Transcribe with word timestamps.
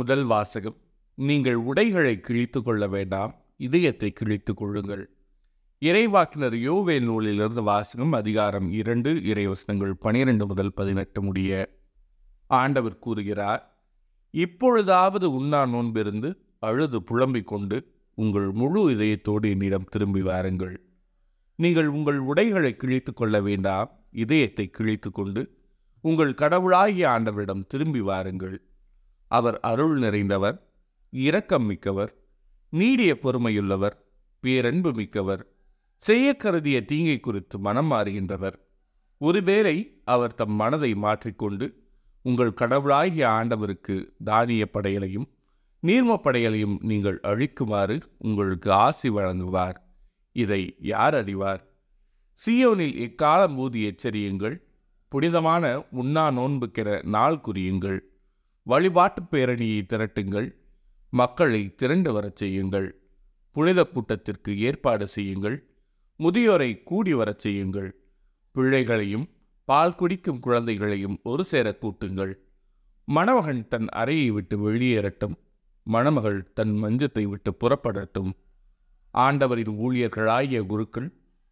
முதல் 0.00 0.24
வாசகம். 0.32 0.76
நீங்கள் 1.18 1.58
உடைகளை 1.70 2.14
கிழித்து 2.26 2.58
கொள்ள 2.62 2.82
வேண்டாம் 2.94 3.32
இதயத்தை 3.66 4.08
கிழித்துக் 4.18 4.60
கொள்ளுங்கள். 4.60 5.04
இறைவாக்கினர் 5.82 6.56
யோவே 6.66 6.96
நூலிலிருந்து 7.06 7.62
வாசகம் 7.70 8.14
அதிகாரம் 8.18 8.68
இரண்டு 8.80 9.10
இறைவசனங்கள் 9.30 9.94
பனிரெண்டு 10.04 10.44
முதல் 10.46 10.72
பதினெட்டு 10.78 11.20
முடிய. 11.26 11.50
ஆண்டவர் 12.50 13.02
கூறுகிறார் 13.04 13.62
இப்பொழுதாவது 14.34 15.26
உண்ணா 15.38 15.60
நோன்பிருந்து 15.74 16.30
அழுது 16.68 16.98
புலம்பிக் 17.10 17.50
கொண்டு 17.52 17.76
உங்கள் 18.18 18.48
முழு 18.60 18.80
இதயத்தோடு 18.94 19.46
என்னிடம் 19.54 19.90
திரும்பி 19.94 20.22
வாருங்கள். 20.28 20.76
நீங்கள் 21.58 21.88
உங்கள் 21.96 22.18
உடைகளை 22.30 22.72
கிழித்து 22.76 23.12
கொள்ள 23.12 23.36
வேண்டாம் 23.40 23.90
இதயத்தை 24.24 24.66
கிழித்து 24.76 25.10
கொண்டு 25.10 25.42
உங்கள் 26.04 26.34
கடவுளாகிய 26.40 27.06
ஆண்டவரிடம் 27.14 27.64
திரும்பி 27.66 28.02
வாருங்கள். 28.10 28.56
அவர் 29.28 29.60
அருள் 29.60 29.98
நிறைந்தவர் 29.98 30.56
இரக்கம் 31.10 31.64
மிக்கவர் 31.64 32.12
நீடிய 32.72 33.18
பொறுமையுள்ளவர் 33.22 33.96
பேரன்பு 34.40 34.92
மிக்கவர் 34.92 35.42
செய்ய 36.02 36.36
கருதிய 36.36 36.84
தீங்கை 36.84 37.20
குறித்து 37.20 37.58
மனம் 37.58 37.90
மாறுகின்றவர். 37.90 38.56
ஒருவேளை 39.20 40.00
அவர் 40.04 40.34
தம் 40.34 40.52
மனதை 40.52 40.94
மாற்றிக்கொண்டு 40.94 41.66
உங்கள் 42.22 42.54
கடவுளாகிய 42.54 43.28
ஆண்டவருக்கு 43.28 43.96
தானிய 44.24 44.68
படையலையும் 44.72 45.28
நீர்ம 45.86 46.20
படையலையும் 46.24 46.76
நீங்கள் 46.80 47.18
அழிக்குமாறு 47.22 48.00
உங்களுக்கு 48.18 48.72
ஆசி 48.72 49.08
வழங்குவார். 49.08 49.78
இதை 50.32 50.76
யார் 50.78 51.14
அறிவார்? 51.14 51.62
சியோனில் 52.40 52.96
இக்காலம் 53.04 53.56
ஊதி 53.56 53.82
எச்சரியுங்கள் 53.82 54.56
புனிதமான 55.08 55.64
உண்ணா 55.90 56.30
நோன்புக்கென 56.30 57.02
நாள் 57.02 57.40
குறியுங்கள். 57.46 57.98
வழிபாட்டுப் 58.68 59.34
பேரணியை 59.34 59.82
திரட்டுங்கள். 59.82 60.48
மக்களை 61.10 61.74
திரண்டு 61.74 62.12
வரச் 62.12 62.36
செய்யுங்கள். 62.36 62.88
புனித 63.50 63.84
கூட்டத்திற்கு 63.84 64.60
ஏற்பாடு 64.60 65.06
செய்யுங்கள். 65.06 65.56
முதியோரை 66.16 66.82
கூடி 66.82 67.14
வரச் 67.14 67.38
செய்யுங்கள். 67.38 67.88
பிள்ளைகளையும் 68.52 69.28
பால் 69.64 69.94
குடிக்கும் 69.94 70.40
குழந்தைகளையும் 70.40 71.20
ஒரு 71.22 71.44
சேர 71.44 71.76
கூட்டுங்கள். 71.82 72.34
மணமகன் 73.04 73.68
தன் 73.68 73.88
அறையை 73.88 74.30
விட்டு 74.30 74.56
வெளியேறட்டும். 74.58 75.36
மணமகள் 75.82 76.52
தன் 76.52 76.74
மஞ்சத்தை 76.82 77.22
விட்டு 77.22 77.56
புறப்படட்டும். 77.60 78.30
ஆண்டவரின் 79.10 79.72
ஊழியர்களாகிய 79.78 80.66
குருக்கள் 80.66 81.08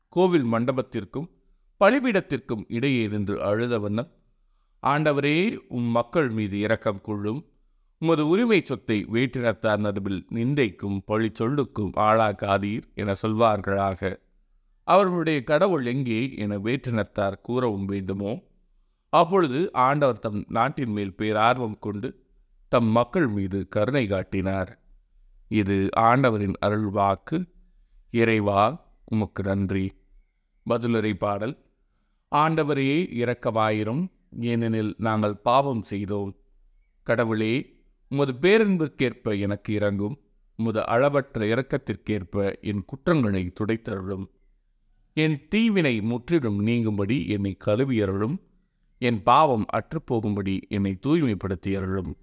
கோவில் 0.08 0.44
மண்டபத்திற்கும் 0.44 1.28
பலிபீடத்திற்கும் 1.80 2.64
இடையே 2.68 3.08
நின்று 3.08 3.42
அழுத 3.42 3.78
வண்ணம் 3.78 4.12
ஆண்டவரே 4.86 5.58
உம் 5.68 5.82
மக்கள் 5.82 6.28
மீது 6.28 6.58
இரக்கம் 6.58 7.00
கொள்ளும். 7.00 7.46
உமது 7.98 8.28
உரிமை 8.28 8.60
சொத்தை 8.64 9.04
வேற்றினத்தார் 9.12 9.78
நடுவில் 9.78 10.26
நிந்தைக்கும் 10.30 10.98
பழி 11.06 11.32
சொல்லுக்கும் 11.38 11.90
ஆளாக்காதீர் 11.96 12.82
என 12.94 13.12
சொல்வார்களாக. 13.22 14.16
அவர்களுடைய 14.82 15.44
கடவுள் 15.44 15.86
எங்கே 15.86 16.34
என 16.36 16.58
வேற்றினத்தார் 16.58 17.40
கூறவும் 17.42 17.84
வேண்டுமோ? 17.84 18.42
அப்பொழுது 19.08 19.72
ஆண்டவர் 19.72 20.18
தம் 20.18 20.44
நாட்டின் 20.48 20.92
மேல் 20.92 21.14
பேரார்வம் 21.18 21.78
கொண்டு 21.78 22.24
தம் 22.68 22.86
மக்கள் 22.86 23.28
மீது 23.28 23.68
கருணை 23.68 24.06
காட்டினார். 24.06 24.80
இது 25.48 25.88
ஆண்டவரின் 25.96 26.54
அருள் 26.60 26.88
வாக்கு. 26.90 27.44
இறைவா 28.10 28.90
உமக்கு 29.04 29.42
நன்றி. 29.42 29.92
பதிலுரை 30.70 31.14
பாடல். 31.14 31.56
ஆண்டவரையே 32.34 33.00
இரக்கமாயிரும். 33.22 34.06
ஏனெனில் 34.30 34.94
நாங்கள் 34.98 35.36
பாவம் 35.36 35.82
செய்தோம். 35.82 36.36
கடவுளே 37.02 37.74
உமது 38.08 38.32
பேரன்பிற்கேற்ப 38.32 39.40
எனக்கு 39.40 39.72
இறங்கும் 39.72 40.20
உமது 40.56 40.86
அளவற்ற 40.86 41.46
இரக்கத்திற்கேற்ப 41.46 42.60
என் 42.60 42.84
குற்றங்களை 42.84 43.52
துடைத்தருளும். 43.60 44.26
என் 45.12 45.48
தீவினை 45.48 46.00
முற்றிலும் 46.00 46.66
நீங்கும்படி 46.66 47.28
என்னை 47.28 47.56
கழுவியருளும். 47.66 48.38
என் 48.98 49.22
பாவம் 49.22 49.64
அற்றுப்போகும்படி 49.72 50.60
என்னை 50.68 50.98
தூய்மைப்படுத்தியருளும். 51.06 52.14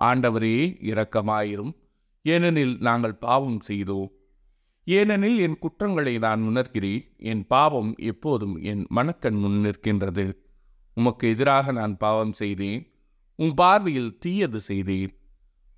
ஆண்டவரே 0.00 0.76
இரக்கமாயிரும். 0.82 1.74
ஏனெனில் 2.22 2.76
நாங்கள் 2.80 3.14
பாவம் 3.14 3.60
செய்தோம். 3.60 4.10
ஏனெனில் 4.84 5.38
என் 5.38 5.58
குற்றங்களை 5.58 6.18
நான் 6.18 6.42
உணர்கிறேன். 6.42 7.16
என் 7.16 7.46
பாவம் 7.46 7.94
எப்போதும் 7.96 8.56
என் 8.56 8.86
மனக்கண் 8.88 9.38
முன் 9.38 9.64
நிற்கின்றது. 9.64 10.43
உமக்கு 10.94 11.28
எதிராக 11.28 11.72
நான் 11.72 11.96
பாவம் 11.96 12.32
செய்தேன். 12.32 12.92
உன் 13.36 13.54
பார்வையில் 13.54 14.18
தீயது 14.18 14.60
செய்தேன். 14.60 15.18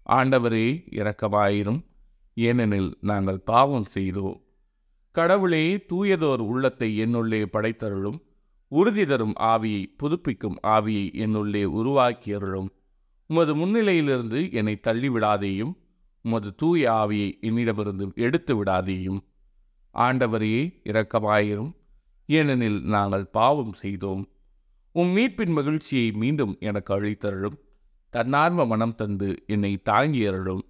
ஆண்டவரே 0.09 0.87
இரக்கமாயிரும். 0.91 1.84
ஏனெனில் 2.34 2.99
நாங்கள் 3.00 3.41
பாவம் 3.41 3.82
செய்தோம் 3.82 4.44
கடவுளே 5.12 5.77
தூயதோர் 5.77 6.38
உள்ளத்தை 6.38 7.00
என்னுள்ளே 7.00 7.47
படைத்தருளும். 7.53 8.19
உறுதி 8.69 9.06
தரும் 9.06 9.32
ஆவியை 9.38 9.87
புதுப்பிக்கும் 10.03 10.56
ஆவியை 10.62 11.15
என்னுள்ளே 11.15 11.65
உருவாக்கியருளும். 11.65 12.69
உமது 13.27 13.56
முன்னிலையிலிருந்து 13.56 14.53
என்னை 14.53 14.81
தள்ளிவிடாதேயும். 14.83 15.72
உமது 16.22 16.54
தூய 16.54 16.93
ஆவியை 16.93 17.41
என்னிடமிருந்து 17.41 18.12
எடுத்து 18.15 18.65
விடாதேயும். 18.65 19.19
ஆண்டவரையே 19.94 20.81
இரக்கமாயிரும். 20.84 21.72
ஏனெனில் 22.27 22.83
நாங்கள் 22.83 23.27
பாவம் 23.27 23.72
செய்தோம். 23.72 24.28
உம் 24.97 25.17
மீட்பின் 25.17 25.49
மகிழ்ச்சியை 25.49 26.11
மீண்டும் 26.11 26.57
எனக்கு 26.61 27.03
அழித்தருளும். 27.03 27.59
தன்னார்வ 28.11 28.67
மனம் 28.67 28.95
தந்து 28.95 29.45
என்னை 29.47 29.83
தாங்கியருளும். 29.91 30.61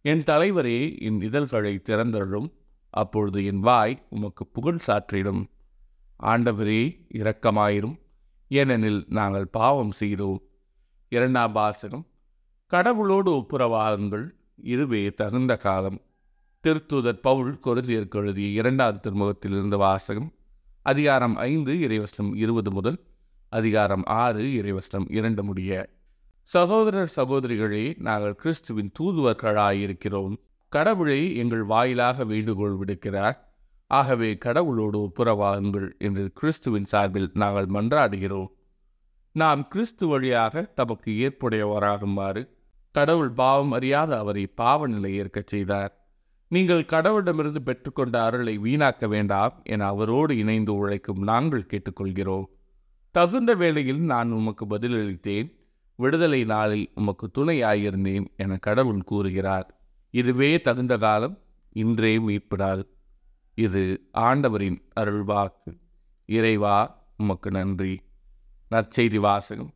என் 0.00 0.22
தலைவரே 0.22 1.00
என் 1.00 1.20
இதழ்களை 1.20 1.82
திறந்தருளும். 1.88 2.52
அப்பொழுது 2.90 3.44
என் 3.44 3.60
வாய் 3.60 4.06
உமக்கு 4.08 4.46
புகழ் 4.46 4.78
சாற்றிடும். 4.86 5.44
ஆண்டவரே 6.22 7.06
இரக்கமாயிரும். 7.14 7.98
ஏனெனில் 8.48 9.04
நாங்கள் 9.08 9.48
பாவம் 9.48 9.90
செய்தோம். 9.90 10.42
இரண்டாம் 11.08 11.52
வாசகம். 11.52 12.06
கடவுளோடு 12.72 13.30
ஒப்புரவாகுங்கள் 13.30 14.30
இதுவே 14.56 15.12
தகுந்த 15.12 15.56
காலம். 15.56 16.00
திருத்துதர் 16.66 17.20
பவுல் 17.20 17.58
கொருந்தியருக்கு 17.64 18.14
எழுதிய 18.14 18.48
இரண்டாவது 18.48 19.00
திருமுகத்தில் 19.00 19.52
இருந்த 19.52 19.76
வாசகம். 19.76 20.32
அதிகாரம் 20.82 21.36
ஐந்து 21.36 21.74
இறைவசனம் 21.74 22.34
இருபது 22.34 22.70
முதல் 22.70 23.06
அதிகாரம் 23.50 24.02
ஆறு 24.02 24.42
இறைவசனம் 24.42 25.06
இரண்டு 25.08 25.44
முடிய 25.44 25.90
சகோதரர் 26.42 27.12
சகோதரிகளே 27.16 27.98
நாங்கள் 27.98 28.34
கிறிஸ்துவின் 28.34 28.90
தூதுவர்களாயிருக்கிறோம். 29.00 30.34
கடவுளை 30.68 31.36
எங்கள் 31.36 31.64
வாயிலாக 31.64 32.24
வேண்டுகோள் 32.24 32.76
விடுக்கிறார். 32.78 33.36
ஆகவே 33.86 34.38
கடவுளோடு 34.44 34.98
ஒப்புரவாகுங்கள் 35.06 35.88
என்று 35.98 36.32
கிறிஸ்துவின் 36.34 36.84
சார்பில் 36.84 37.30
நாங்கள் 37.34 37.66
மன்றாடுகிறோம். 37.66 38.46
நாம் 39.32 39.68
கிறிஸ்து 39.68 40.06
வழியாக 40.06 40.62
தமக்கு 40.62 41.12
ஏற்புடையவராகுமாறு 41.12 42.48
கடவுள் 42.90 43.30
பாவம் 43.30 43.72
அறியாத 43.72 44.18
அவரை 44.18 44.46
பாவ 44.46 44.86
நிலை 44.86 45.14
ஏற்கச் 45.16 45.46
செய்தார். 45.46 46.06
நீங்கள் 46.48 46.84
கடவுளிடமிருந்து 46.84 47.58
பெற்றுக்கொண்ட 47.64 48.16
அருளை 48.24 48.58
வீணாக்க 48.58 49.08
வேண்டாம் 49.08 49.60
என 49.64 49.86
அவரோடு 49.86 50.36
இணைந்து 50.36 50.74
உழைக்கும் 50.74 51.22
நாங்கள் 51.22 51.66
கேட்டுக்கொள்கிறோம். 51.66 52.44
தகுந்த 53.10 53.54
வேளையில் 53.54 54.00
நான் 54.00 54.30
உமக்கு 54.30 54.66
பதிலளித்தேன் 54.66 55.52
விடுதலை 55.96 56.44
நாளில் 56.44 56.90
உமக்கு 56.94 57.30
துணையாயிருந்தேன் 57.34 58.26
என 58.36 58.56
கடவுள் 58.56 59.02
கூறுகிறார். 59.02 59.80
இதுவே 60.10 60.60
தகுந்த 60.60 60.98
காலம் 60.98 61.38
இன்றே 61.72 62.18
மீட்பிடாது. 62.18 62.84
இது 63.54 64.08
ஆண்டவரின் 64.12 64.82
அருள்வாக்கு. 65.00 65.80
இறைவா 66.26 67.06
உமக்கு 67.16 67.50
நன்றி. 67.50 68.00
நற்செய்தி 68.70 69.16
வாசகம். 69.16 69.72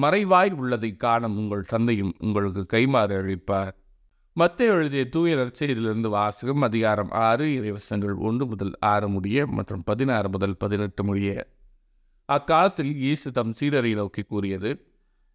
மறைவாய் 0.00 0.52
உள்ளதை 0.52 0.96
காணும் 0.96 1.36
உங்கள் 1.36 1.62
தந்தையும் 1.62 2.14
உங்களுக்கு 2.18 2.76
கைமாறு 2.76 3.14
அழிப்பார். 3.22 3.72
மத்திய 4.32 4.70
எழுதிய 4.70 5.08
தூய 5.08 5.36
நற்செய்தியிலிருந்து 5.36 6.08
வாசகம் 6.08 6.62
அதிகாரம் 6.62 7.10
ஆறு 7.10 7.46
இறைவசங்கள் 7.46 8.16
ஒன்று 8.16 8.46
முதல் 8.46 8.72
ஆறு 8.80 9.08
முடிய 9.08 9.46
மற்றும் 9.46 9.82
பதினாறு 9.84 10.28
முதல் 10.28 10.56
பதினெட்டு 10.56 11.04
முடிய 11.04 11.53
அக்காலத்தில் 12.28 12.92
இயேசு 12.94 13.28
தம் 13.32 13.54
சீடரை 13.60 13.90
நோக்கி 13.94 14.22
கூறியது 14.22 14.70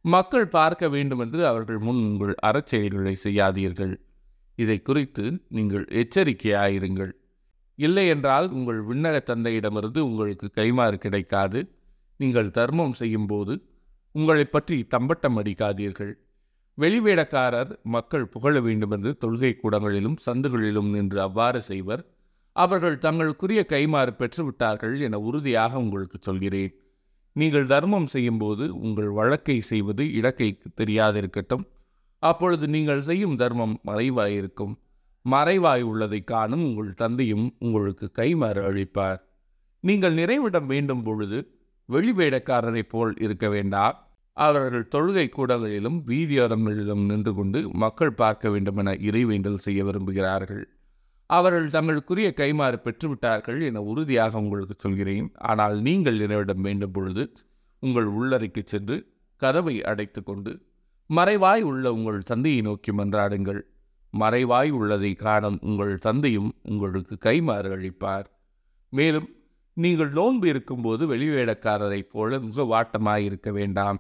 மக்கள் 0.06 0.48
பார்க்க 0.48 0.90
வேண்டுமென்று 0.90 1.42
அவர்கள் 1.48 1.80
முன் 1.80 2.00
உங்கள் 2.10 2.36
அறச்செயல்களை 2.48 3.14
செய்யாதீர்கள். 3.24 3.94
இதை 4.58 4.78
குறித்து 4.82 5.26
நீங்கள் 5.48 5.86
எச்சரிக்கையாயிருங்கள். 6.02 7.12
இல்லை 7.80 8.06
என்றால் 8.08 8.48
உங்கள் 8.50 8.80
விண்ணக 8.88 9.18
தந்தையிடமிருந்து 9.22 10.00
உங்களுக்கு 10.00 10.48
கைமாறு 10.54 10.98
கிடைக்காது. 10.98 11.60
நீங்கள் 12.20 12.50
தர்மம் 12.52 12.96
செய்யும்போது 13.02 13.54
உங்களை 14.16 14.46
பற்றி 14.46 14.78
தம்பட்டம் 14.88 15.38
அடிக்காதீர்கள். 15.38 16.14
வெளிவேடக்காரர் 16.78 17.72
மக்கள் 17.96 18.26
புகழ 18.28 18.56
வேண்டுமென்று 18.62 19.12
தொழுகை 19.24 19.54
கூடங்களிலும் 19.56 20.18
சந்துகளிலும் 20.26 20.90
நின்று 20.90 21.20
அவ்வாறு 21.22 21.62
செய்வர். 21.62 22.04
அவர்கள் 22.56 22.98
தங்களுக்குரிய 22.98 23.66
கைமாறு 23.70 24.12
பெற்றுவிட்டார்கள் 24.18 25.00
என 25.00 25.20
உறுதியாக 25.20 25.80
உங்களுக்கு 25.80 26.18
சொல்கிறேன். 26.22 26.72
நீங்கள் 27.36 27.66
தர்மம் 27.66 28.06
செய்யும்போது 28.06 28.76
உங்கள் 28.76 29.10
வழக்கை 29.10 29.62
செய்வது 29.62 30.04
இலக்கைக்கு 30.04 30.68
தெரியாதிருக்கட்டும். 30.82 31.66
அப்பொழுது 32.24 32.68
நீங்கள் 32.68 33.02
செய்யும் 33.02 33.36
தர்மம் 33.36 33.82
மறைவாயிருக்கும். 33.88 34.74
மறைவாய் 35.26 35.82
உள்ளதை 35.82 36.24
காணும் 36.24 36.64
உங்கள் 36.64 36.94
தந்தையும் 36.94 37.56
உங்களுக்கு 37.60 38.12
கைமாறு 38.18 38.62
அளிப்பார். 38.64 39.20
நீங்கள் 39.84 40.14
நிறைவிடம் 40.14 40.66
வேண்டும் 40.66 41.04
பொழுது 41.04 41.38
வெளிவேடக்காரரைப் 41.90 42.90
போல் 42.90 43.14
இருக்க 43.18 43.50
வேண்டாம் 43.50 43.98
அவர்கள் 44.34 44.88
தொழுகை 44.96 45.28
கூடங்களிலும் 45.30 45.98
வீதியோரங்களிலும் 46.08 47.06
நின்று 47.06 47.34
கொண்டு 47.34 47.70
மக்கள் 47.74 48.14
பார்க்க 48.14 48.50
வேண்டுமென 48.50 48.94
இறைவேண்டல் 48.94 49.64
செய்ய 49.66 49.84
விரும்புகிறார்கள். 49.84 50.66
அவர்கள் 51.30 51.68
தங்களுக்குரிய 51.68 52.34
கைமாறு 52.38 52.78
பெற்றுவிட்டார்கள் 52.86 53.60
என 53.62 53.82
உறுதியாக 53.82 54.40
உங்களுக்கு 54.40 54.76
சொல்கிறேன். 54.78 55.28
ஆனால் 55.36 55.82
நீங்கள் 55.82 56.20
என்னிடம் 56.20 56.62
வேண்டும் 56.62 56.92
பொழுது 56.92 57.34
உங்கள் 57.80 58.08
உள்ளறைக்கு 58.08 58.62
சென்று 58.66 58.98
கதவை 59.36 59.84
அடைத்து 59.84 60.24
கொண்டு 60.24 60.68
மறைவாய் 61.10 61.62
உள்ள 61.62 61.94
உங்கள் 61.94 62.24
தந்தையை 62.24 62.62
நோக்கி 62.62 62.92
மன்றாடுங்கள். 62.92 63.62
மறைவாய் 64.14 64.70
உள்ளதை 64.70 65.12
காணும் 65.16 65.60
உங்கள் 65.62 65.94
தந்தையும் 65.98 66.56
உங்களுக்கு 66.64 67.16
கைமாறு 67.26 67.70
அளிப்பார். 67.78 68.28
மேலும் 68.90 69.30
நீங்கள் 69.74 70.12
நோன்பு 70.12 70.48
இருக்கும்போது 70.48 71.04
வெளிவேடக்காரரைப் 71.16 72.12
போல 72.12 72.40
மிக 72.40 72.64
வாட்டமாயிருக்க 72.64 73.50
வேண்டாம். 73.52 74.00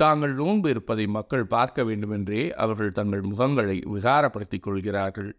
தாங்கள் 0.00 0.34
நோன்பு 0.34 0.70
இருப்பதை 0.70 1.06
மக்கள் 1.06 1.46
பார்க்க 1.46 1.84
வேண்டுமென்றே 1.84 2.42
அவர்கள் 2.54 2.92
தங்கள் 2.92 3.20
முகங்களை 3.20 3.76
விசாரப்படுத்திக் 3.96 4.66
கொள்கிறார்கள். 4.66 5.30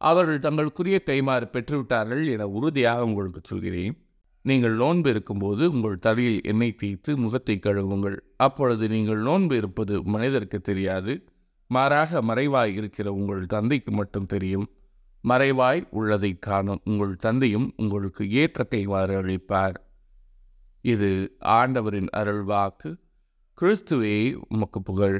அவர்கள் 0.00 0.38
தங்களுக்குரிய 0.38 1.02
கைமாறு 1.06 1.46
பெற்றுவிட்டார்கள் 1.52 2.30
என 2.32 2.46
உறுதியாக 2.46 3.04
உங்களுக்கு 3.04 3.40
சொல்கிறேன். 3.44 3.94
நீங்கள் 4.42 4.72
நோன்பு 4.72 5.10
இருக்கும்போது 5.10 5.70
உங்கள் 5.70 5.98
தலையில் 5.98 6.40
எண்ணெய் 6.42 6.74
தேய்த்து 6.74 7.16
முகத்தை 7.16 7.58
கழுவுங்கள். 7.62 8.16
அப்பொழுது 8.36 8.88
நீங்கள் 8.88 9.18
நோன்பு 9.18 9.56
இருப்பது 9.56 10.02
மனிதருக்கு 10.02 10.60
தெரியாது. 10.60 11.14
மாறாக 11.66 12.22
மறைவாய் 12.22 12.74
இருக்கிற 12.74 13.12
உங்கள் 13.12 13.46
தந்தைக்கு 13.46 13.92
மட்டும் 13.92 14.26
தெரியும். 14.26 14.66
மறைவாய் 15.28 15.82
உள்ளதை 15.90 16.38
காணும் 16.38 16.80
உங்கள் 16.84 17.16
தந்தையும் 17.16 17.72
உங்களுக்கு 17.76 18.30
ஏற்ற 18.30 18.66
கைவாறு 18.70 19.16
அளிப்பார். 19.22 19.76
இது 20.84 21.36
ஆண்டவரின் 21.38 22.10
அருள்வாக்கு. 22.16 22.90
கிறிஸ்துவே 23.60 24.16
உமக்கு 24.48 24.82
புகழ். 24.82 25.18